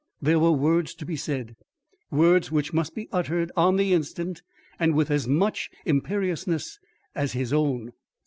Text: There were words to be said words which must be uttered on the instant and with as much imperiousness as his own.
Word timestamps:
There 0.19 0.39
were 0.39 0.49
words 0.51 0.95
to 0.95 1.05
be 1.05 1.15
said 1.15 1.55
words 2.09 2.51
which 2.51 2.73
must 2.73 2.95
be 2.95 3.07
uttered 3.11 3.51
on 3.55 3.75
the 3.75 3.93
instant 3.93 4.41
and 4.79 4.95
with 4.95 5.11
as 5.11 5.27
much 5.27 5.69
imperiousness 5.85 6.79
as 7.13 7.33
his 7.33 7.53
own. 7.53 7.93